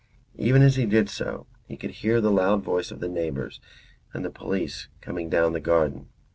[0.39, 3.59] Even as he did so he could hear the loud voices of the neighbours
[4.15, 6.07] and the police coming down the garden.